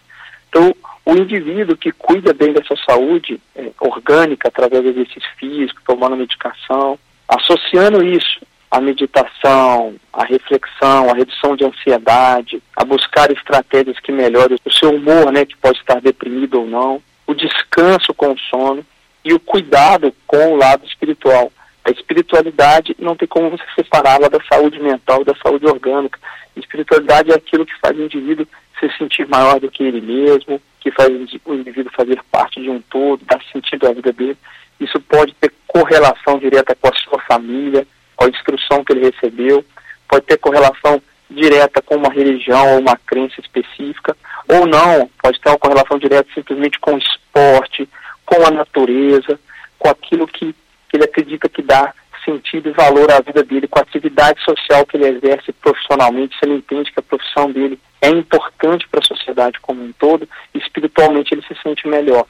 Então, 0.48 0.74
o 1.04 1.12
indivíduo 1.12 1.76
que 1.76 1.92
cuida 1.92 2.32
bem 2.32 2.52
da 2.52 2.64
sua 2.64 2.76
saúde 2.88 3.40
é, 3.54 3.70
orgânica, 3.80 4.48
através 4.48 4.82
do 4.82 4.90
exercício 4.90 5.28
físico, 5.38 5.80
tomando 5.86 6.16
medicação, 6.16 6.98
associando 7.28 8.04
isso 8.04 8.40
à 8.70 8.80
meditação, 8.80 9.94
à 10.12 10.24
reflexão, 10.24 11.10
à 11.10 11.14
redução 11.14 11.54
de 11.54 11.64
ansiedade, 11.64 12.62
a 12.76 12.84
buscar 12.84 13.30
estratégias 13.30 13.98
que 14.00 14.10
melhorem 14.10 14.58
o 14.64 14.72
seu 14.72 14.94
humor, 14.94 15.30
né, 15.30 15.44
que 15.44 15.56
pode 15.56 15.78
estar 15.78 16.00
deprimido 16.00 16.60
ou 16.60 16.66
não, 16.66 17.02
o 17.26 17.34
descanso 17.34 18.12
com 18.14 18.32
o 18.32 18.38
sono 18.38 18.84
e 19.24 19.32
o 19.32 19.40
cuidado 19.40 20.14
com 20.26 20.52
o 20.52 20.56
lado 20.56 20.84
espiritual. 20.84 21.50
A 21.84 21.90
espiritualidade 21.90 22.96
não 22.98 23.16
tem 23.16 23.28
como 23.28 23.50
você 23.50 23.64
separá-la 23.74 24.28
da 24.28 24.40
saúde 24.50 24.80
mental, 24.80 25.24
da 25.24 25.34
saúde 25.36 25.66
orgânica. 25.66 26.18
A 26.56 26.60
espiritualidade 26.60 27.30
é 27.30 27.34
aquilo 27.34 27.66
que 27.66 27.78
faz 27.78 27.96
o 27.96 28.02
indivíduo 28.02 28.46
se 28.80 28.90
sentir 28.96 29.28
maior 29.28 29.60
do 29.60 29.70
que 29.70 29.82
ele 29.82 30.00
mesmo, 30.00 30.60
que 30.80 30.90
faz 30.90 31.08
o 31.44 31.54
indivíduo 31.54 31.92
fazer 31.94 32.20
parte 32.30 32.60
de 32.60 32.70
um 32.70 32.80
todo, 32.80 33.24
dar 33.24 33.40
sentido 33.52 33.86
à 33.86 33.92
vida 33.92 34.12
dele. 34.12 34.36
Isso 34.80 35.00
pode 35.00 35.34
ter 35.34 35.52
correlação 35.66 36.38
direta 36.38 36.74
com 36.74 36.88
a 36.88 36.94
sua 36.94 37.20
família, 37.20 37.86
com 38.16 38.24
a 38.24 38.28
instrução 38.28 38.84
que 38.84 38.92
ele 38.92 39.10
recebeu, 39.10 39.64
pode 40.08 40.24
ter 40.26 40.38
correlação 40.38 41.02
direta 41.30 41.82
com 41.82 41.96
uma 41.96 42.12
religião 42.12 42.74
ou 42.74 42.80
uma 42.80 42.96
crença 42.96 43.40
específica, 43.40 44.16
ou 44.48 44.66
não, 44.66 45.10
pode 45.22 45.40
ter 45.40 45.48
uma 45.48 45.58
correlação 45.58 45.98
direta 45.98 46.28
simplesmente 46.34 46.78
com 46.78 46.94
o 46.94 46.98
esporte, 46.98 47.88
com 48.24 48.46
a 48.46 48.50
natureza, 48.50 49.38
com 49.78 49.88
aquilo 49.88 50.26
que, 50.26 50.54
ele 50.92 51.04
acredita 51.04 51.48
que 51.48 51.62
dá 51.62 51.92
sentido 52.24 52.68
e 52.68 52.72
valor 52.72 53.10
à 53.10 53.20
vida 53.20 53.42
dele, 53.42 53.68
com 53.68 53.78
a 53.78 53.82
atividade 53.82 54.42
social 54.42 54.86
que 54.86 54.96
ele 54.96 55.08
exerce 55.08 55.52
profissionalmente, 55.52 56.38
se 56.38 56.44
ele 56.44 56.54
entende 56.54 56.92
que 56.92 57.00
a 57.00 57.02
profissão 57.02 57.50
dele 57.50 57.78
é 58.00 58.08
importante 58.08 58.88
para 58.88 59.00
a 59.00 59.04
sociedade 59.04 59.60
como 59.60 59.82
um 59.82 59.92
todo, 59.92 60.28
espiritualmente 60.54 61.34
ele 61.34 61.42
se 61.42 61.54
sente 61.62 61.86
melhor. 61.88 62.26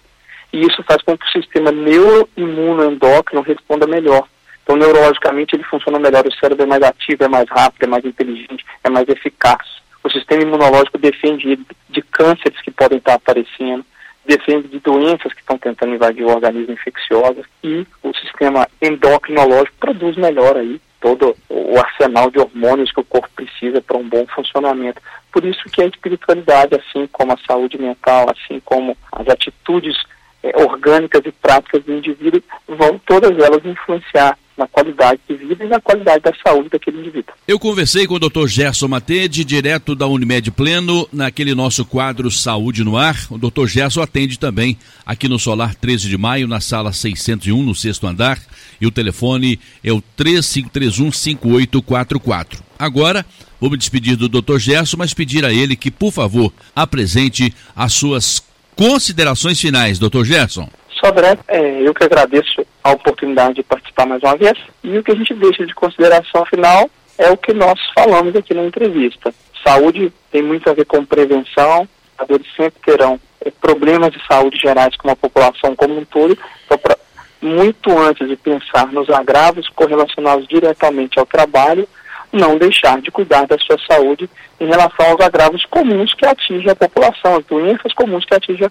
E 0.52 0.62
isso 0.62 0.82
faz 0.84 1.02
com 1.02 1.16
que 1.16 1.26
o 1.26 1.32
sistema 1.32 1.70
neuroimunoendócrino 1.70 3.42
responda 3.42 3.86
melhor. 3.86 4.26
Então, 4.62 4.76
neurologicamente, 4.76 5.54
ele 5.54 5.64
funciona 5.64 5.98
melhor, 5.98 6.26
o 6.26 6.34
cérebro 6.34 6.64
é 6.64 6.66
mais 6.66 6.82
ativo, 6.82 7.24
é 7.24 7.28
mais 7.28 7.48
rápido, 7.50 7.82
é 7.82 7.86
mais 7.86 8.04
inteligente, 8.04 8.64
é 8.82 8.88
mais 8.88 9.08
eficaz. 9.08 9.83
O 10.04 10.10
sistema 10.10 10.42
imunológico 10.42 10.98
defende 10.98 11.58
de 11.88 12.02
cânceres 12.02 12.60
que 12.60 12.70
podem 12.70 12.98
estar 12.98 13.14
aparecendo, 13.14 13.84
defende 14.26 14.68
de 14.68 14.78
doenças 14.78 15.32
que 15.32 15.40
estão 15.40 15.56
tentando 15.56 15.94
invadir 15.94 16.24
o 16.24 16.30
organismo 16.30 16.74
infeccioso 16.74 17.42
e 17.62 17.86
o 18.02 18.14
sistema 18.14 18.68
endocrinológico 18.80 19.76
produz 19.80 20.16
melhor 20.16 20.56
aí 20.56 20.80
todo 21.00 21.36
o 21.50 21.78
arsenal 21.78 22.30
de 22.30 22.38
hormônios 22.38 22.90
que 22.90 23.00
o 23.00 23.04
corpo 23.04 23.28
precisa 23.36 23.82
para 23.82 23.96
um 23.96 24.08
bom 24.08 24.26
funcionamento. 24.34 25.02
Por 25.30 25.44
isso 25.44 25.68
que 25.70 25.82
a 25.82 25.86
espiritualidade, 25.86 26.74
assim 26.74 27.06
como 27.12 27.32
a 27.32 27.38
saúde 27.46 27.78
mental, 27.78 28.26
assim 28.30 28.60
como 28.64 28.96
as 29.12 29.28
atitudes 29.28 29.96
é, 30.42 30.52
orgânicas 30.62 31.22
e 31.26 31.32
práticas 31.32 31.82
do 31.84 31.92
indivíduo 31.92 32.42
vão 32.68 32.98
todas 33.06 33.38
elas 33.38 33.64
influenciar 33.64 34.38
na 34.56 34.68
qualidade 34.68 35.20
de 35.28 35.36
vida 35.36 35.64
e 35.64 35.68
na 35.68 35.80
qualidade 35.80 36.22
da 36.22 36.32
saúde 36.46 36.68
daquele 36.68 37.00
indivíduo. 37.00 37.34
Eu 37.46 37.58
conversei 37.58 38.06
com 38.06 38.14
o 38.14 38.18
Dr. 38.18 38.46
Gerson 38.46 38.88
Matede, 38.88 39.44
direto 39.44 39.94
da 39.94 40.06
Unimed 40.06 40.50
Pleno, 40.52 41.06
naquele 41.12 41.54
nosso 41.54 41.84
quadro 41.84 42.30
Saúde 42.30 42.82
no 42.84 42.96
Ar. 42.96 43.18
O 43.30 43.36
Dr. 43.38 43.66
Gerson 43.66 44.00
atende 44.00 44.38
também 44.38 44.78
aqui 45.04 45.28
no 45.28 45.38
Solar 45.38 45.74
13 45.74 46.08
de 46.08 46.16
Maio, 46.16 46.46
na 46.46 46.60
sala 46.60 46.92
601, 46.92 47.62
no 47.62 47.74
sexto 47.74 48.06
andar, 48.06 48.40
e 48.80 48.86
o 48.86 48.90
telefone 48.90 49.58
é 49.82 49.92
o 49.92 50.02
3531-5844. 50.16 52.60
Agora, 52.78 53.26
vou 53.60 53.70
me 53.70 53.76
despedir 53.76 54.16
do 54.16 54.28
Dr. 54.28 54.58
Gerson, 54.58 54.96
mas 54.98 55.12
pedir 55.12 55.44
a 55.44 55.52
ele 55.52 55.74
que, 55.74 55.90
por 55.90 56.12
favor, 56.12 56.52
apresente 56.74 57.52
as 57.74 57.92
suas 57.92 58.40
considerações 58.76 59.60
finais, 59.60 59.98
Dr. 59.98 60.24
Gerson. 60.24 60.68
Sodré, 60.98 61.38
é, 61.48 61.82
eu 61.82 61.94
que 61.94 62.04
agradeço 62.04 62.66
a 62.82 62.92
oportunidade 62.92 63.54
de 63.54 63.62
participar 63.62 64.06
mais 64.06 64.22
uma 64.22 64.36
vez. 64.36 64.58
E 64.82 64.96
o 64.98 65.02
que 65.02 65.12
a 65.12 65.16
gente 65.16 65.34
deixa 65.34 65.66
de 65.66 65.74
consideração 65.74 66.44
final 66.46 66.88
é 67.18 67.30
o 67.30 67.36
que 67.36 67.52
nós 67.52 67.78
falamos 67.94 68.34
aqui 68.34 68.54
na 68.54 68.64
entrevista. 68.64 69.32
Saúde 69.62 70.12
tem 70.30 70.42
muito 70.42 70.68
a 70.68 70.74
ver 70.74 70.84
com 70.84 71.04
prevenção, 71.04 71.88
adultos 72.18 72.48
sempre 72.56 72.80
terão 72.84 73.18
é, 73.44 73.50
problemas 73.50 74.12
de 74.12 74.20
saúde 74.26 74.58
gerais 74.58 74.96
com 74.96 75.10
a 75.10 75.16
população 75.16 75.74
como 75.74 75.98
um 75.98 76.04
todo. 76.04 76.36
Então, 76.64 76.78
pra, 76.78 76.96
muito 77.40 77.96
antes 77.98 78.28
de 78.28 78.36
pensar 78.36 78.86
nos 78.92 79.08
agravos 79.10 79.68
correlacionados 79.70 80.46
diretamente 80.48 81.18
ao 81.18 81.26
trabalho, 81.26 81.88
não 82.32 82.58
deixar 82.58 83.00
de 83.00 83.10
cuidar 83.10 83.46
da 83.46 83.56
sua 83.58 83.78
saúde 83.88 84.28
em 84.60 84.66
relação 84.66 85.06
aos 85.06 85.20
agravos 85.20 85.64
comuns 85.66 86.12
que 86.14 86.26
atingem 86.26 86.70
a 86.70 86.76
população, 86.76 87.36
as 87.36 87.44
doenças 87.44 87.92
comuns 87.92 88.24
que 88.24 88.34
atingem 88.34 88.68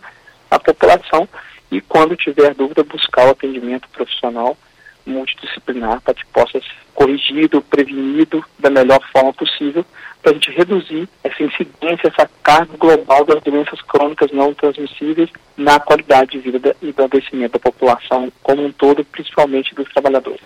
a 0.51 0.59
população 0.59 1.27
e 1.73 1.81
quando 1.81 2.15
tiver 2.15 2.53
dúvida 2.53 2.83
buscar 2.83 3.27
o 3.27 3.31
atendimento 3.31 3.89
profissional 3.89 4.55
multidisciplinar 5.05 5.99
para 6.01 6.13
que 6.13 6.25
possa 6.27 6.59
ser 6.59 6.83
corrigido, 6.93 7.61
prevenido 7.63 8.45
da 8.59 8.69
melhor 8.69 9.01
forma 9.11 9.33
possível 9.33 9.83
para 10.21 10.31
a 10.31 10.33
gente 10.35 10.51
reduzir 10.51 11.09
essa 11.23 11.43
incidência, 11.43 12.07
essa 12.07 12.29
carga 12.43 12.77
global 12.77 13.25
das 13.25 13.41
doenças 13.41 13.81
crônicas 13.81 14.31
não 14.31 14.53
transmissíveis 14.53 15.29
na 15.57 15.79
qualidade 15.79 16.31
de 16.31 16.37
vida 16.37 16.75
e 16.81 16.91
do 16.91 17.03
adoecimento 17.03 17.53
da 17.53 17.59
população 17.59 18.31
como 18.43 18.63
um 18.63 18.71
todo, 18.71 19.03
principalmente 19.03 19.73
dos 19.73 19.89
trabalhadores. 19.89 20.43